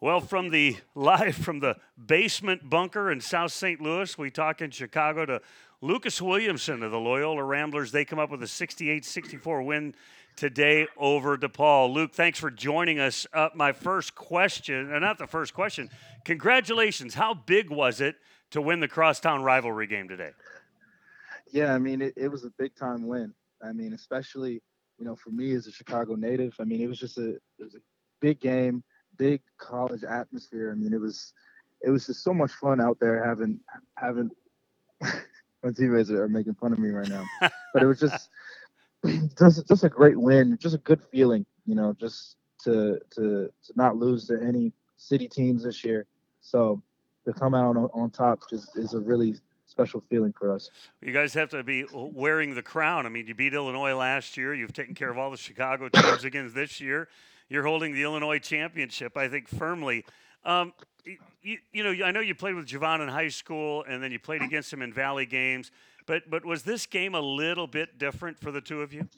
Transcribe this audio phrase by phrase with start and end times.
[0.00, 3.80] Well, from the live from the basement bunker in South St.
[3.80, 5.40] Louis, we talk in Chicago to
[5.80, 7.90] Lucas Williamson of the Loyola Ramblers.
[7.90, 9.94] They come up with a 68-64 win
[10.36, 11.92] today over DePaul.
[11.92, 13.26] Luke, thanks for joining us.
[13.32, 15.90] Uh, my first question, uh, not the first question.
[16.24, 17.14] Congratulations!
[17.14, 18.14] How big was it
[18.52, 20.30] to win the crosstown rivalry game today?
[21.50, 23.34] Yeah, I mean, it, it was a big time win.
[23.62, 24.62] I mean, especially
[24.98, 26.54] you know for me as a Chicago native.
[26.60, 27.80] I mean, it was just a it was a
[28.20, 28.84] big game
[29.18, 30.72] big college atmosphere.
[30.72, 31.32] I mean, it was
[31.82, 33.60] it was just so much fun out there having
[33.96, 34.30] having.
[35.62, 37.24] my teammates are making fun of me right now,
[37.74, 38.30] but it was just
[39.38, 43.72] just just a great win, just a good feeling, you know, just to to to
[43.76, 46.06] not lose to any city teams this year.
[46.40, 46.82] So
[47.24, 49.34] to come out on, on top just is a really
[49.66, 50.70] special feeling for us.
[51.02, 53.04] You guys have to be wearing the crown.
[53.06, 54.54] I mean, you beat Illinois last year.
[54.54, 57.08] You've taken care of all the Chicago teams again this year
[57.48, 60.04] you're holding the Illinois championship, I think, firmly.
[60.44, 60.72] Um,
[61.42, 64.18] you, you, know, I know you played with Javon in high school, and then you
[64.18, 65.70] played against him in Valley games.
[66.06, 69.08] But but was this game a little bit different for the two of you?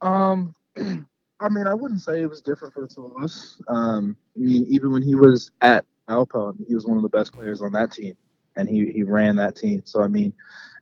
[0.00, 3.60] Um, I mean, I wouldn't say it was different for the two of us.
[3.68, 7.32] Um, I mean, even when he was at Valpo, he was one of the best
[7.32, 8.16] players on that team,
[8.56, 9.82] and he he ran that team.
[9.84, 10.32] So I mean,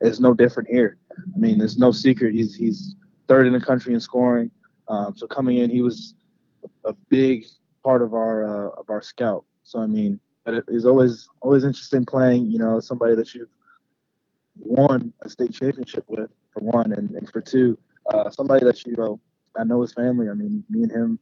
[0.01, 0.99] it's no different here.
[1.13, 2.35] I mean, there's no secret.
[2.35, 2.95] He's he's
[3.29, 4.51] third in the country in scoring.
[4.89, 6.15] Um, so coming in, he was
[6.85, 7.47] a big
[7.83, 9.45] part of our uh, of our scout.
[9.65, 12.51] So I mean, but it is always always interesting playing.
[12.51, 13.49] You know, somebody that you've
[14.59, 17.79] won a state championship with for one, and, and for two,
[18.13, 19.21] uh, somebody that you know
[19.57, 20.29] I know his family.
[20.29, 21.19] I mean, me and him,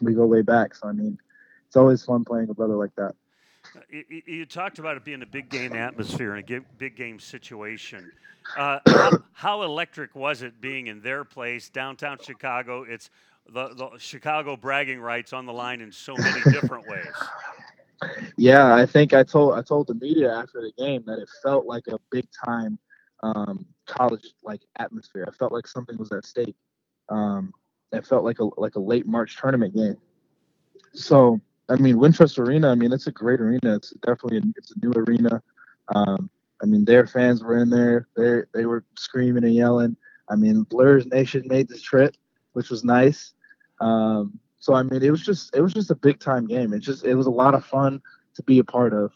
[0.00, 0.74] we go way back.
[0.74, 1.18] So I mean,
[1.66, 3.14] it's always fun playing a brother like that.
[3.90, 8.10] You, you, talked about it being a big game atmosphere and a big game situation.
[8.56, 8.78] Uh,
[9.32, 12.82] how, electric was it being in their place, downtown Chicago?
[12.82, 13.10] It's
[13.48, 17.06] the, the Chicago bragging rights on the line in so many different ways.
[18.36, 21.64] Yeah, I think I told I told the media after the game that it felt
[21.64, 22.78] like a big time
[23.22, 25.24] um, college like atmosphere.
[25.26, 26.56] I felt like something was at stake.
[27.08, 27.52] Um,
[27.92, 29.96] it felt like a like a late March tournament game.
[30.92, 32.70] So I mean, Wintrust Arena.
[32.70, 33.76] I mean, it's a great arena.
[33.76, 35.42] It's definitely a, it's a new arena.
[35.94, 36.30] Um,
[36.62, 38.08] I mean, their fans were in there.
[38.16, 39.96] They they were screaming and yelling.
[40.28, 42.16] I mean, Blurs Nation made the trip,
[42.52, 43.32] which was nice.
[43.80, 46.72] Um, so I mean, it was just it was just a big time game.
[46.72, 48.00] It just it was a lot of fun
[48.34, 49.12] to be a part of.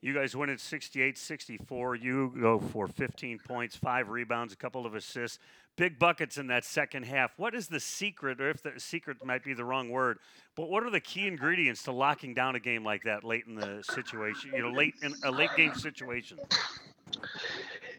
[0.00, 1.96] You guys win at 68 64.
[1.96, 5.40] You go for 15 points, five rebounds, a couple of assists,
[5.76, 7.32] big buckets in that second half.
[7.36, 10.18] What is the secret, or if the secret might be the wrong word,
[10.54, 13.56] but what are the key ingredients to locking down a game like that late in
[13.56, 16.38] the situation, you know, late in a late game situation?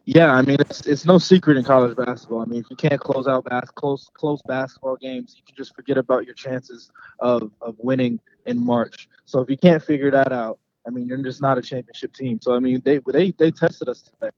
[0.05, 2.41] Yeah, I mean it's it's no secret in college basketball.
[2.41, 5.75] I mean, if you can't close out bas- close close basketball games, you can just
[5.75, 6.89] forget about your chances
[7.19, 9.09] of of winning in March.
[9.25, 12.39] So if you can't figure that out, I mean, you're just not a championship team.
[12.41, 14.31] So I mean, they they they tested us today.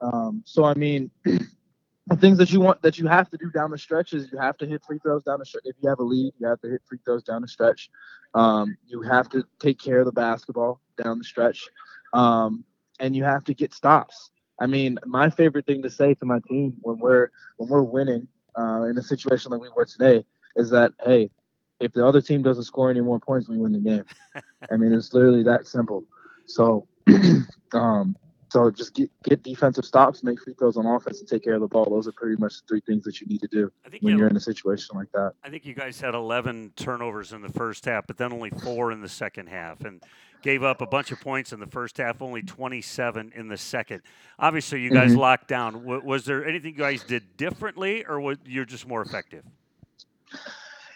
[0.00, 3.70] Um, so I mean, the things that you want that you have to do down
[3.70, 5.62] the stretch is you have to hit free throws down the stretch.
[5.64, 7.90] If you have a lead, you have to hit free throws down the stretch.
[8.34, 11.68] Um, you have to take care of the basketball down the stretch,
[12.12, 12.64] um,
[13.00, 14.30] and you have to get stops.
[14.60, 18.28] I mean, my favorite thing to say to my team when we're when we're winning
[18.58, 20.24] uh, in a situation like we were today
[20.56, 21.30] is that hey,
[21.80, 24.04] if the other team doesn't score any more points, we win the game.
[24.70, 26.04] I mean, it's literally that simple.
[26.46, 26.86] So,
[27.72, 28.16] um,
[28.50, 31.60] so just get get defensive stops, make free throws on offense, and take care of
[31.60, 31.86] the ball.
[31.86, 34.28] Those are pretty much the three things that you need to do when you are
[34.28, 35.32] in a situation like that.
[35.42, 38.92] I think you guys had 11 turnovers in the first half, but then only four
[38.92, 40.00] in the second half, and
[40.42, 44.02] gave up a bunch of points in the first half, only 27 in the second.
[44.38, 45.20] Obviously, you guys mm-hmm.
[45.20, 45.84] locked down.
[45.84, 49.42] was there anything you guys did differently, or was you're just more effective?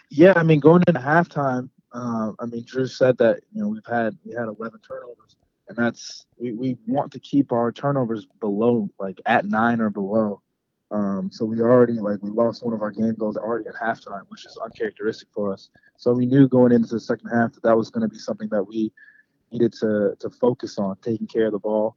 [0.09, 3.85] Yeah, I mean, going into halftime, uh, I mean, Drew said that you know we've
[3.85, 5.35] had we had 11 turnovers,
[5.67, 10.41] and that's we, we want to keep our turnovers below like at nine or below.
[10.91, 14.23] Um, so we already like we lost one of our game goals already at halftime,
[14.29, 15.69] which is uncharacteristic for us.
[15.97, 18.49] So we knew going into the second half that that was going to be something
[18.49, 18.91] that we
[19.51, 21.95] needed to to focus on, taking care of the ball,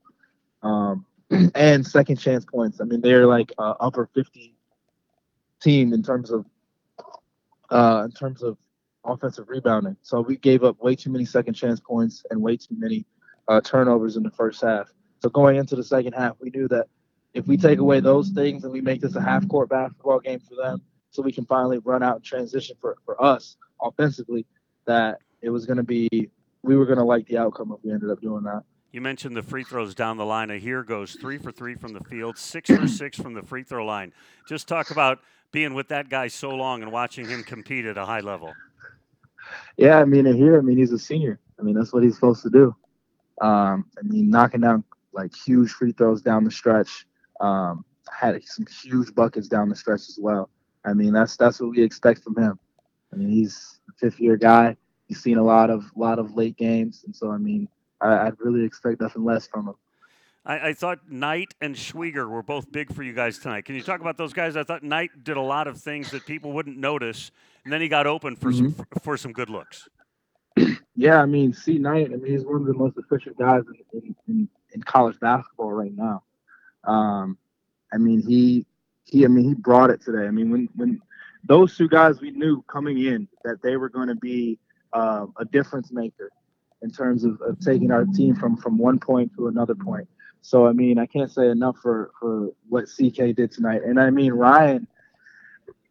[0.62, 1.06] um,
[1.55, 2.81] and second chance points.
[2.81, 4.55] I mean, they're like uh, upper 50
[5.62, 6.44] team in terms of
[7.73, 8.57] uh, in terms of
[9.05, 9.97] offensive rebounding.
[10.03, 13.05] So we gave up way too many second chance points and way too many
[13.49, 14.93] uh, turnovers in the first half.
[15.21, 16.87] So going into the second half, we knew that
[17.35, 20.41] if we take away those things and we make this a half court basketball game
[20.41, 24.47] for them, so we can finally run out and transition for, for us offensively,
[24.87, 26.09] that it was going to be,
[26.63, 28.63] we were going to like the outcome if we ended up doing that.
[28.93, 30.51] You mentioned the free throws down the line.
[30.51, 33.87] Aher goes three for three from the field, six for six from the free throw
[33.87, 34.13] line.
[34.47, 35.21] Just talk about
[35.52, 38.52] being with that guy so long and watching him compete at a high level.
[39.76, 41.38] yeah, I mean, Aher, I mean, he's a senior.
[41.60, 42.75] I mean, that's what he's supposed to do.
[43.40, 47.06] Um, I mean, knocking down like huge free throws down the stretch.
[47.40, 50.50] Um, had some huge buckets down the stretch as well.
[50.84, 52.58] I mean, that's that's what we expect from him.
[53.12, 54.76] I mean, he's a fifth year guy.
[55.06, 57.69] He's seen a lot of lot of late games, and so I mean,
[58.00, 59.75] I, would really expect nothing less from him.
[60.44, 63.65] I, I, thought Knight and Schwieger were both big for you guys tonight.
[63.65, 64.56] Can you talk about those guys?
[64.56, 67.31] I thought Knight did a lot of things that people wouldn't notice,
[67.65, 68.71] and then he got open for mm-hmm.
[68.71, 69.89] some for some good looks.
[70.94, 72.11] Yeah, I mean, C Knight.
[72.12, 73.62] I mean, he's one of the most efficient guys
[73.94, 76.23] in, in, in college basketball right now.
[76.85, 77.38] Um,
[77.93, 78.67] I mean, he
[79.05, 79.25] he.
[79.25, 80.27] I mean, he brought it today.
[80.27, 81.00] I mean, when when
[81.45, 84.59] those two guys, we knew coming in that they were going to be
[84.93, 86.31] uh, a difference maker
[86.83, 90.06] in terms of, of taking our team from from one point to another point.
[90.43, 93.83] So I mean, I can't say enough for for what CK did tonight.
[93.85, 94.87] And I mean, Ryan,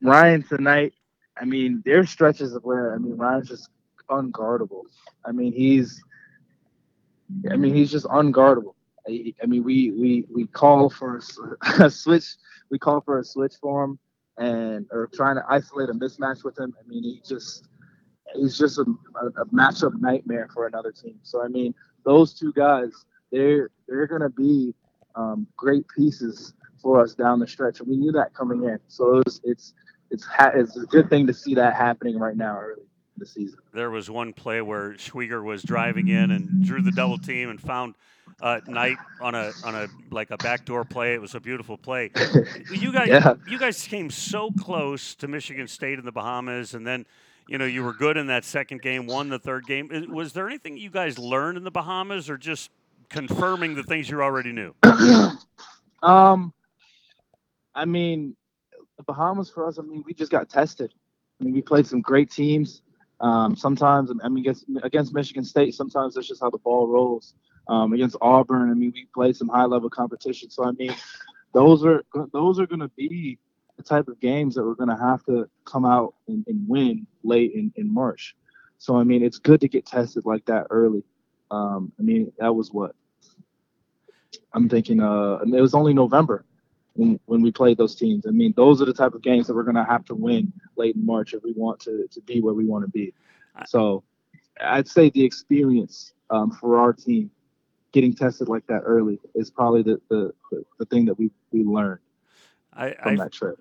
[0.01, 0.94] Ryan tonight.
[1.42, 3.69] I mean, there's stretches of where I mean Ryan's just
[4.09, 4.83] unguardable.
[5.25, 6.03] I mean, he's
[7.51, 8.75] I mean, he's just unguardable.
[9.07, 12.36] I, I mean, we we we call for a, a switch.
[12.69, 14.00] We call for a switch for him,
[14.38, 16.74] and or trying to isolate a mismatch with him.
[16.80, 17.68] I mean, he just
[18.36, 18.86] he's just a,
[19.21, 21.19] a, a matchup nightmare for another team.
[21.24, 21.74] So I mean,
[22.06, 22.92] those two guys,
[23.31, 24.74] they're they're gonna be
[25.16, 28.80] um, great pieces for us down the stretch, and we knew that coming in.
[28.88, 29.74] So it's it's
[30.10, 33.25] it's, ha- it's a good thing to see that happening right now early in the
[33.25, 33.60] season.
[33.74, 37.62] There was one play where Schwieger was driving in and drew the double team and
[37.62, 37.95] found
[38.42, 41.13] uh, Knight on a on a like a backdoor play.
[41.13, 42.12] It was a beautiful play.
[42.72, 43.33] You guys, yeah.
[43.48, 47.06] you guys came so close to Michigan State in the Bahamas, and then
[47.48, 49.89] you know, you were good in that second game, won the third game.
[50.10, 52.72] Was there anything you guys learned in the Bahamas, or just
[53.11, 54.73] confirming the things you already knew?
[56.03, 56.53] um,
[57.75, 58.35] I mean,
[58.97, 59.79] the Bahamas for us.
[59.79, 60.93] I mean, we just got tested.
[61.39, 62.81] I mean, we played some great teams.
[63.19, 67.35] Um, sometimes, I mean, against, against Michigan State, sometimes that's just how the ball rolls.
[67.67, 70.49] Um, against Auburn, I mean, we played some high level competition.
[70.49, 70.95] So I mean,
[71.53, 72.03] those are
[72.33, 73.37] those are going to be
[73.77, 77.05] the type of games that we're going to have to come out and, and win
[77.23, 78.35] late in, in March.
[78.77, 81.03] So, I mean, it's good to get tested like that early.
[81.51, 82.95] Um, I mean, that was what
[84.53, 85.01] I'm thinking.
[85.01, 86.45] Uh, it was only November
[86.94, 88.25] when, when we played those teams.
[88.27, 90.51] I mean, those are the type of games that we're going to have to win
[90.75, 93.13] late in March if we want to, to be where we want to be.
[93.65, 94.03] So,
[94.59, 97.31] I'd say the experience um, for our team
[97.92, 101.63] getting tested like that early is probably the, the, the, the thing that we, we
[101.63, 102.00] learned.
[102.73, 103.15] I, I.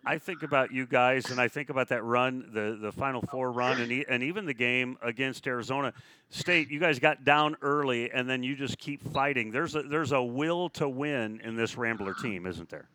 [0.04, 3.50] I think about you guys, and I think about that run, the the Final Four
[3.50, 5.92] run, and e- and even the game against Arizona
[6.28, 6.70] State.
[6.70, 9.50] You guys got down early, and then you just keep fighting.
[9.50, 12.88] There's a there's a will to win in this Rambler team, isn't there?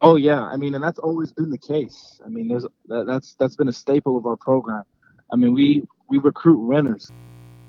[0.00, 2.20] Oh yeah, I mean, and that's always been the case.
[2.24, 4.84] I mean, there's that, that's that's been a staple of our program.
[5.32, 7.10] I mean, we we recruit winners.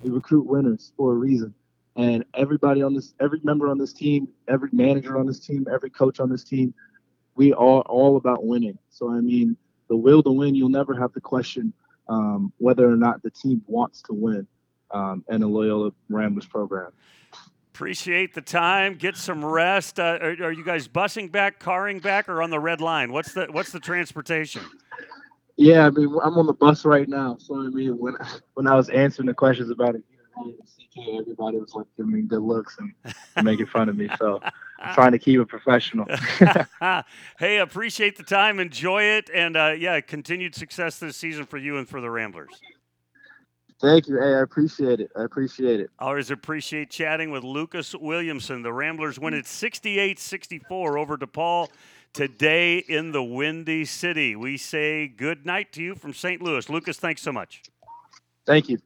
[0.04, 1.54] We recruit winners for a reason.
[1.96, 5.90] And everybody on this, every member on this team, every manager on this team, every
[5.90, 6.74] coach on this team
[7.36, 8.78] we are all about winning.
[8.90, 11.74] So I mean, the will to win, you'll never have to question
[12.08, 14.48] um, whether or not the team wants to win
[14.92, 16.92] um, in a Loyola Ramblers program.
[17.74, 18.96] Appreciate the time.
[18.96, 20.00] Get some rest.
[20.00, 23.14] Uh, are, are, you guys busing back, carring back, or on the red line?
[23.14, 24.62] What's the What's the transportation?
[25.56, 27.38] Yeah, I mean, I'm on the bus right now.
[27.40, 28.16] So I mean, when
[28.56, 30.04] when I was answering the questions about it,
[30.40, 32.94] CK, everybody was like giving me good looks and
[33.44, 34.10] making fun of me.
[34.18, 34.40] So
[34.80, 36.06] I'm trying to keep it professional.
[37.40, 38.60] hey, appreciate the time.
[38.60, 39.30] Enjoy it.
[39.34, 42.62] And uh, yeah, continued success this season for you and for the Ramblers.
[43.82, 44.20] Thank you.
[44.20, 45.10] Hey, I appreciate it.
[45.16, 45.90] I appreciate it.
[46.00, 48.62] Always appreciate chatting with Lucas Williamson.
[48.62, 51.70] The Ramblers win it 68 64 over DePaul
[52.12, 54.36] today in the Windy City.
[54.36, 56.42] We say good night to you from St.
[56.42, 56.68] Louis.
[56.70, 57.64] Lucas, thanks so much.
[58.46, 58.80] Thank you.